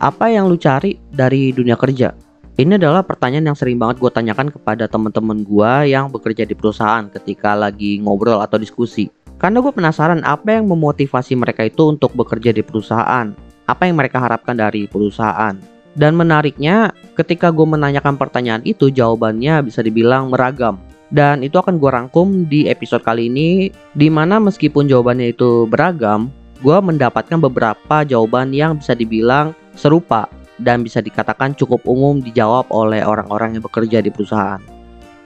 [0.00, 2.16] Apa yang lu cari dari dunia kerja?
[2.56, 7.04] Ini adalah pertanyaan yang sering banget gue tanyakan kepada teman-teman gue yang bekerja di perusahaan
[7.12, 9.12] ketika lagi ngobrol atau diskusi.
[9.36, 13.36] Karena gue penasaran apa yang memotivasi mereka itu untuk bekerja di perusahaan.
[13.68, 15.60] Apa yang mereka harapkan dari perusahaan.
[15.92, 20.80] Dan menariknya, ketika gue menanyakan pertanyaan itu, jawabannya bisa dibilang meragam.
[21.12, 26.32] Dan itu akan gue rangkum di episode kali ini, di mana meskipun jawabannya itu beragam,
[26.60, 30.28] gue mendapatkan beberapa jawaban yang bisa dibilang serupa
[30.60, 34.60] dan bisa dikatakan cukup umum dijawab oleh orang-orang yang bekerja di perusahaan.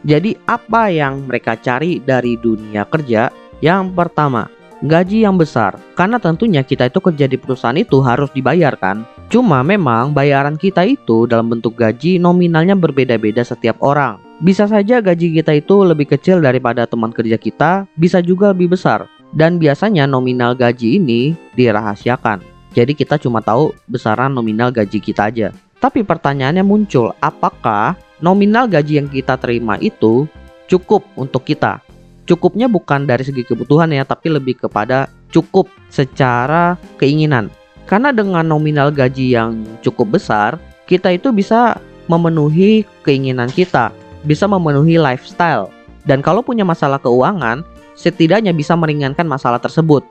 [0.05, 3.33] Jadi apa yang mereka cari dari dunia kerja?
[3.65, 4.47] Yang pertama,
[4.85, 5.81] gaji yang besar.
[5.97, 9.09] Karena tentunya kita itu kerja di perusahaan itu harus dibayarkan.
[9.33, 14.21] Cuma memang bayaran kita itu dalam bentuk gaji nominalnya berbeda-beda setiap orang.
[14.45, 19.09] Bisa saja gaji kita itu lebih kecil daripada teman kerja kita, bisa juga lebih besar.
[19.35, 22.41] Dan biasanya nominal gaji ini dirahasiakan.
[22.75, 25.51] Jadi kita cuma tahu besaran nominal gaji kita aja.
[25.83, 30.31] Tapi pertanyaannya muncul, apakah nominal gaji yang kita terima itu
[30.71, 31.83] cukup untuk kita?
[32.25, 37.53] Cukupnya bukan dari segi kebutuhan ya, tapi lebih kepada cukup secara keinginan.
[37.85, 40.57] Karena dengan nominal gaji yang cukup besar,
[40.89, 41.77] kita itu bisa
[42.09, 43.93] memenuhi keinginan kita,
[44.25, 45.69] bisa memenuhi lifestyle.
[46.09, 47.61] Dan kalau punya masalah keuangan,
[47.95, 50.05] setidaknya bisa meringankan masalah tersebut.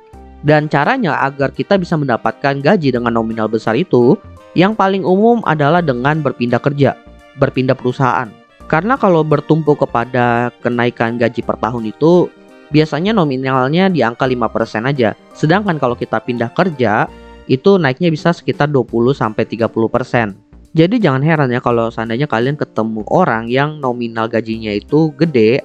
[0.44, 4.20] Dan caranya agar kita bisa mendapatkan gaji dengan nominal besar itu,
[4.60, 7.00] yang paling umum adalah dengan berpindah kerja,
[7.40, 8.28] berpindah perusahaan.
[8.68, 12.28] Karena kalau bertumpu kepada kenaikan gaji per tahun itu,
[12.76, 15.16] biasanya nominalnya di angka 5% aja.
[15.32, 17.08] Sedangkan kalau kita pindah kerja,
[17.48, 20.36] itu naiknya bisa sekitar 20 sampai 30%.
[20.74, 25.62] Jadi jangan heran ya kalau seandainya kalian ketemu orang yang nominal gajinya itu gede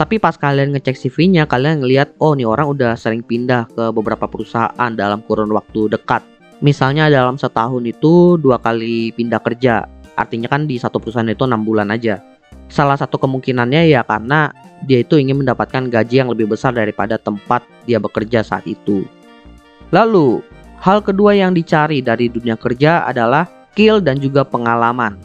[0.00, 4.24] tapi pas kalian ngecek CV-nya, kalian ngelihat oh nih orang udah sering pindah ke beberapa
[4.24, 6.24] perusahaan dalam kurun waktu dekat.
[6.64, 9.84] Misalnya dalam setahun itu dua kali pindah kerja.
[10.16, 12.16] Artinya kan di satu perusahaan itu enam bulan aja.
[12.72, 14.48] Salah satu kemungkinannya ya karena
[14.88, 19.04] dia itu ingin mendapatkan gaji yang lebih besar daripada tempat dia bekerja saat itu.
[19.92, 20.40] Lalu,
[20.80, 23.44] hal kedua yang dicari dari dunia kerja adalah
[23.76, 25.20] skill dan juga pengalaman.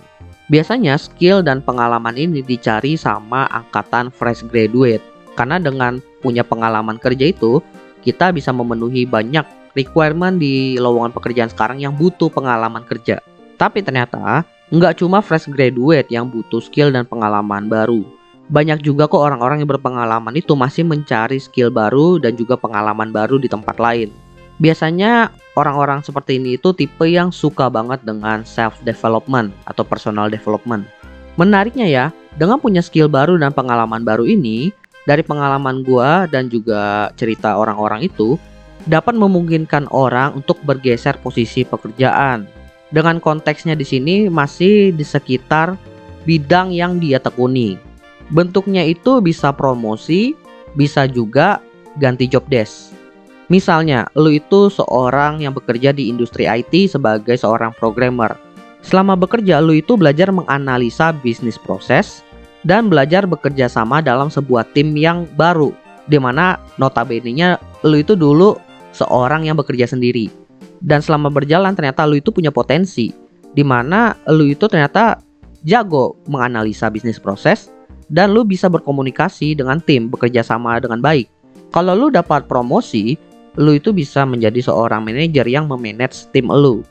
[0.46, 5.02] Biasanya skill dan pengalaman ini dicari sama angkatan fresh graduate
[5.34, 7.66] karena dengan punya pengalaman kerja itu
[8.06, 9.42] kita bisa memenuhi banyak
[9.74, 13.20] requirement di lowongan pekerjaan sekarang yang butuh pengalaman kerja.
[13.58, 18.06] Tapi ternyata nggak cuma fresh graduate yang butuh skill dan pengalaman baru.
[18.46, 23.42] Banyak juga kok orang-orang yang berpengalaman itu masih mencari skill baru dan juga pengalaman baru
[23.42, 24.14] di tempat lain.
[24.56, 30.88] Biasanya orang-orang seperti ini itu tipe yang suka banget dengan self development atau personal development.
[31.36, 32.06] Menariknya ya,
[32.40, 34.72] dengan punya skill baru dan pengalaman baru ini,
[35.04, 38.40] dari pengalaman gua dan juga cerita orang-orang itu
[38.88, 42.48] dapat memungkinkan orang untuk bergeser posisi pekerjaan.
[42.96, 45.76] Dengan konteksnya di sini masih di sekitar
[46.24, 47.76] bidang yang dia tekuni.
[48.32, 50.32] Bentuknya itu bisa promosi,
[50.80, 51.60] bisa juga
[52.00, 52.95] ganti job desk.
[53.46, 58.34] Misalnya, lu itu seorang yang bekerja di industri IT sebagai seorang programmer.
[58.82, 62.26] Selama bekerja, lu itu belajar menganalisa bisnis proses
[62.66, 65.74] dan belajar bekerja sama dalam sebuah tim yang baru.
[66.06, 68.58] Di mana notabene-nya lu itu dulu
[68.94, 70.30] seorang yang bekerja sendiri.
[70.82, 73.14] Dan selama berjalan ternyata lu itu punya potensi.
[73.54, 75.22] Di mana lu itu ternyata
[75.66, 77.74] jago menganalisa bisnis proses
[78.10, 81.26] dan lu bisa berkomunikasi dengan tim bekerja sama dengan baik.
[81.74, 83.18] Kalau lu dapat promosi,
[83.56, 86.84] lu itu bisa menjadi seorang manajer yang memanage tim lu.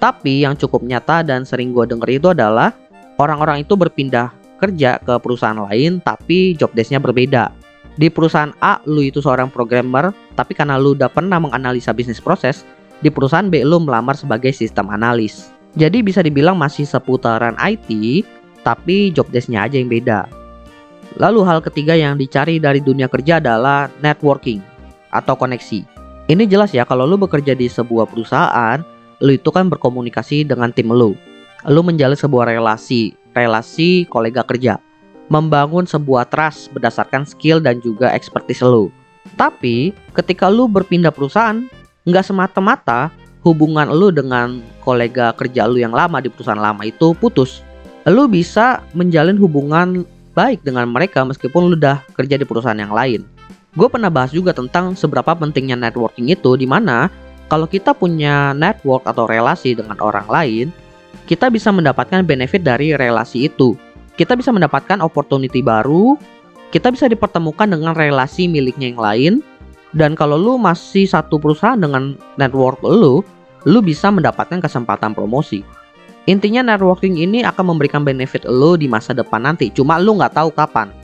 [0.00, 2.72] Tapi yang cukup nyata dan sering gue denger itu adalah
[3.20, 7.52] orang-orang itu berpindah kerja ke perusahaan lain tapi job desknya berbeda.
[8.00, 12.64] Di perusahaan A lu itu seorang programmer tapi karena lu udah pernah menganalisa bisnis proses,
[13.04, 15.52] di perusahaan B lu melamar sebagai sistem analis.
[15.76, 17.88] Jadi bisa dibilang masih seputaran IT
[18.64, 20.28] tapi job desknya aja yang beda.
[21.18, 24.62] Lalu hal ketiga yang dicari dari dunia kerja adalah networking
[25.10, 25.99] atau koneksi.
[26.30, 28.78] Ini jelas ya kalau lu bekerja di sebuah perusahaan,
[29.18, 31.18] lu itu kan berkomunikasi dengan tim lu.
[31.66, 34.78] Lu menjalin sebuah relasi, relasi kolega kerja.
[35.26, 38.94] Membangun sebuah trust berdasarkan skill dan juga expertise lu.
[39.34, 41.66] Tapi ketika lu berpindah perusahaan,
[42.06, 43.10] nggak semata-mata
[43.42, 47.58] hubungan lu dengan kolega kerja lu yang lama di perusahaan lama itu putus.
[48.06, 50.06] Lu bisa menjalin hubungan
[50.38, 53.39] baik dengan mereka meskipun lu udah kerja di perusahaan yang lain
[53.74, 57.06] gue pernah bahas juga tentang seberapa pentingnya networking itu di mana
[57.50, 60.66] kalau kita punya network atau relasi dengan orang lain,
[61.26, 63.74] kita bisa mendapatkan benefit dari relasi itu.
[64.14, 66.14] Kita bisa mendapatkan opportunity baru,
[66.70, 69.32] kita bisa dipertemukan dengan relasi miliknya yang lain,
[69.90, 73.26] dan kalau lu masih satu perusahaan dengan network lu,
[73.66, 75.66] lu bisa mendapatkan kesempatan promosi.
[76.30, 80.54] Intinya networking ini akan memberikan benefit lu di masa depan nanti, cuma lu nggak tahu
[80.54, 80.94] kapan.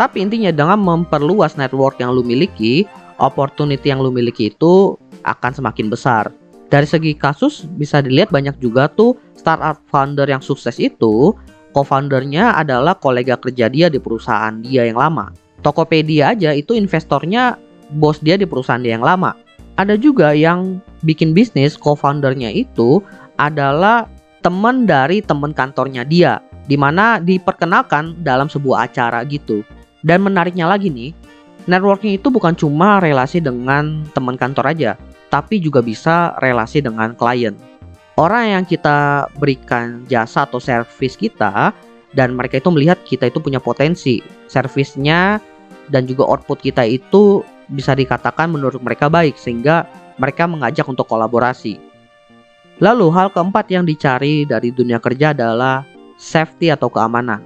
[0.00, 2.88] Tapi intinya dengan memperluas network yang lu miliki,
[3.20, 4.96] opportunity yang lu miliki itu
[5.28, 6.32] akan semakin besar.
[6.72, 11.36] Dari segi kasus bisa dilihat banyak juga tuh startup founder yang sukses itu
[11.76, 15.36] co-foundernya adalah kolega kerja dia di perusahaan dia yang lama.
[15.60, 17.60] Tokopedia aja itu investornya
[17.92, 19.36] bos dia di perusahaan dia yang lama.
[19.76, 23.04] Ada juga yang bikin bisnis co-foundernya itu
[23.36, 24.08] adalah
[24.40, 29.60] teman dari teman kantornya dia, di mana diperkenalkan dalam sebuah acara gitu.
[30.00, 31.12] Dan menariknya lagi nih,
[31.68, 34.90] networking itu bukan cuma relasi dengan teman kantor aja,
[35.28, 37.52] tapi juga bisa relasi dengan klien.
[38.16, 41.72] Orang yang kita berikan jasa atau servis kita
[42.12, 44.20] dan mereka itu melihat kita itu punya potensi,
[44.50, 45.40] servisnya
[45.88, 49.86] dan juga output kita itu bisa dikatakan menurut mereka baik sehingga
[50.20, 51.80] mereka mengajak untuk kolaborasi.
[52.80, 55.84] Lalu hal keempat yang dicari dari dunia kerja adalah
[56.16, 57.44] safety atau keamanan.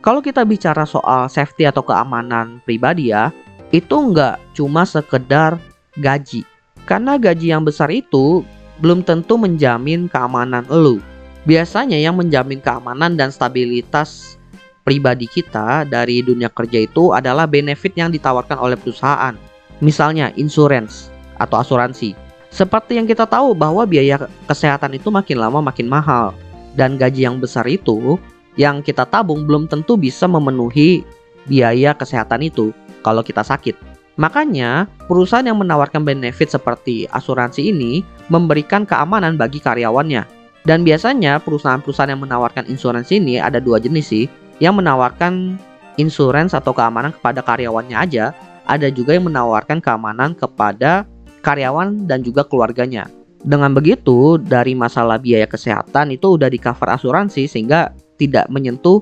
[0.00, 3.28] Kalau kita bicara soal safety atau keamanan pribadi ya,
[3.68, 5.60] itu nggak cuma sekedar
[6.00, 6.48] gaji.
[6.88, 8.40] Karena gaji yang besar itu
[8.80, 11.04] belum tentu menjamin keamanan lu.
[11.44, 14.40] Biasanya yang menjamin keamanan dan stabilitas
[14.88, 19.36] pribadi kita dari dunia kerja itu adalah benefit yang ditawarkan oleh perusahaan.
[19.84, 22.16] Misalnya insurance atau asuransi.
[22.48, 24.16] Seperti yang kita tahu bahwa biaya
[24.48, 26.32] kesehatan itu makin lama makin mahal
[26.72, 28.16] dan gaji yang besar itu
[28.60, 31.00] yang kita tabung belum tentu bisa memenuhi
[31.48, 33.72] biaya kesehatan itu kalau kita sakit.
[34.20, 40.28] Makanya, perusahaan yang menawarkan benefit seperti asuransi ini memberikan keamanan bagi karyawannya.
[40.68, 44.28] Dan biasanya perusahaan-perusahaan yang menawarkan insuransi ini ada dua jenis sih.
[44.60, 45.56] Yang menawarkan
[45.96, 48.36] insurans atau keamanan kepada karyawannya aja,
[48.68, 51.08] ada juga yang menawarkan keamanan kepada
[51.40, 53.08] karyawan dan juga keluarganya.
[53.40, 57.88] Dengan begitu, dari masalah biaya kesehatan itu udah di cover asuransi sehingga
[58.20, 59.00] tidak menyentuh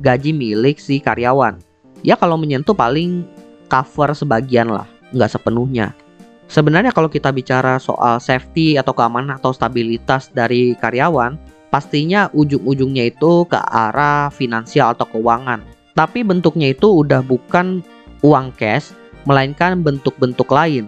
[0.00, 1.60] gaji milik si karyawan.
[2.00, 3.28] Ya kalau menyentuh paling
[3.68, 5.92] cover sebagian lah, nggak sepenuhnya.
[6.48, 11.36] Sebenarnya kalau kita bicara soal safety atau keamanan atau stabilitas dari karyawan,
[11.72, 15.64] pastinya ujung-ujungnya itu ke arah finansial atau keuangan.
[15.96, 17.80] Tapi bentuknya itu udah bukan
[18.20, 18.92] uang cash,
[19.24, 20.86] melainkan bentuk-bentuk lain.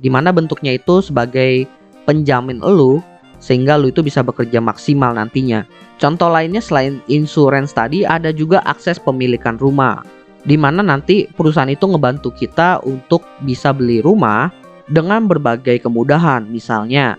[0.00, 1.68] Di mana bentuknya itu sebagai
[2.08, 3.04] penjamin elu
[3.38, 5.68] sehingga lu itu bisa bekerja maksimal nantinya.
[5.98, 10.06] Contoh lainnya selain insurance tadi ada juga akses pemilikan rumah
[10.46, 14.48] di mana nanti perusahaan itu ngebantu kita untuk bisa beli rumah
[14.88, 16.46] dengan berbagai kemudahan.
[16.48, 17.18] Misalnya,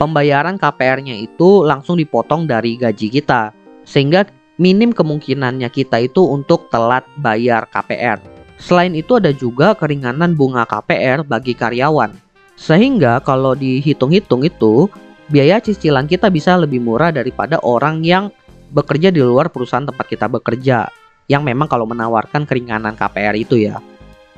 [0.00, 3.52] pembayaran KPR-nya itu langsung dipotong dari gaji kita,
[3.84, 4.24] sehingga
[4.56, 8.16] minim kemungkinannya kita itu untuk telat bayar KPR.
[8.60, 12.12] Selain itu ada juga keringanan bunga KPR bagi karyawan.
[12.60, 14.84] Sehingga kalau dihitung-hitung itu,
[15.30, 18.34] biaya cicilan kita bisa lebih murah daripada orang yang
[18.74, 20.90] bekerja di luar perusahaan tempat kita bekerja
[21.30, 23.78] yang memang kalau menawarkan keringanan KPR itu ya.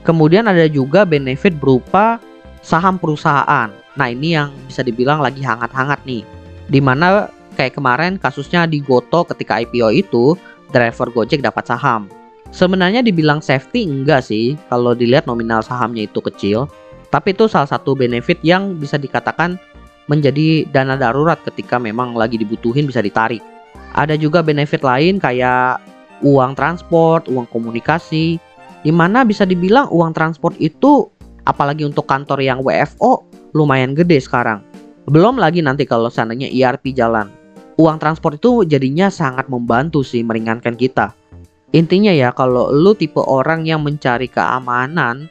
[0.05, 2.21] Kemudian ada juga benefit berupa
[2.61, 3.73] saham perusahaan.
[3.97, 6.25] Nah ini yang bisa dibilang lagi hangat-hangat nih.
[6.69, 10.37] Di mana kayak kemarin kasusnya di Goto ketika IPO itu
[10.73, 12.09] driver Gojek dapat saham.
[12.53, 16.69] Sebenarnya dibilang safety enggak sih kalau dilihat nominal sahamnya itu kecil.
[17.09, 19.61] Tapi itu salah satu benefit yang bisa dikatakan
[20.11, 23.43] menjadi dana darurat ketika memang lagi dibutuhin bisa ditarik.
[23.93, 25.79] Ada juga benefit lain kayak
[26.25, 28.41] uang transport, uang komunikasi,
[28.83, 31.07] di mana bisa dibilang uang transport itu
[31.47, 34.63] apalagi untuk kantor yang WFO lumayan gede sekarang.
[35.07, 37.29] Belum lagi nanti kalau seandainya ERP jalan.
[37.81, 41.17] Uang transport itu jadinya sangat membantu sih meringankan kita.
[41.73, 45.27] Intinya ya kalau lu tipe orang yang mencari keamanan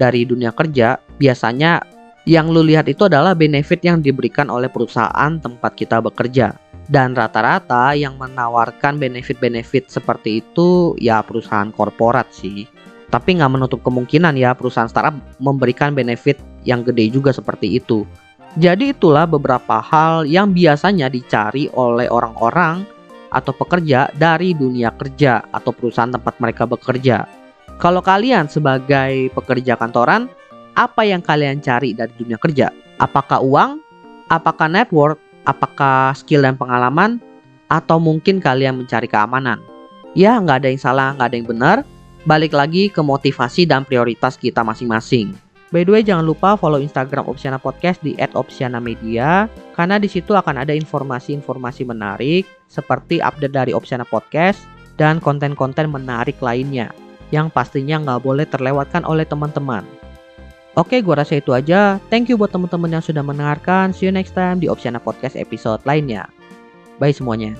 [0.00, 1.84] dari dunia kerja, biasanya
[2.24, 6.56] yang lu lihat itu adalah benefit yang diberikan oleh perusahaan tempat kita bekerja.
[6.84, 12.68] Dan rata-rata yang menawarkan benefit-benefit seperti itu ya perusahaan korporat sih.
[13.08, 16.36] Tapi nggak menutup kemungkinan ya perusahaan startup memberikan benefit
[16.68, 18.04] yang gede juga seperti itu.
[18.60, 22.84] Jadi itulah beberapa hal yang biasanya dicari oleh orang-orang
[23.32, 27.26] atau pekerja dari dunia kerja atau perusahaan tempat mereka bekerja.
[27.82, 30.30] Kalau kalian sebagai pekerja kantoran,
[30.74, 32.70] apa yang kalian cari dari dunia kerja?
[32.98, 33.82] Apakah uang?
[34.30, 35.18] Apakah network?
[35.44, 37.20] apakah skill dan pengalaman
[37.68, 39.60] atau mungkin kalian mencari keamanan.
[40.16, 41.76] Ya, nggak ada yang salah, nggak ada yang benar.
[42.24, 45.36] Balik lagi ke motivasi dan prioritas kita masing-masing.
[45.68, 50.62] By the way, jangan lupa follow Instagram Opsiana Podcast di @opsiana_media karena di situ akan
[50.62, 54.62] ada informasi-informasi menarik seperti update dari Opsiana Podcast
[54.94, 56.94] dan konten-konten menarik lainnya
[57.34, 59.82] yang pastinya nggak boleh terlewatkan oleh teman-teman.
[60.74, 62.02] Oke, gua rasa itu aja.
[62.10, 63.94] Thank you buat teman-teman yang sudah mendengarkan.
[63.94, 66.26] See you next time di Opsiana Podcast episode lainnya.
[66.98, 67.54] Bye semuanya.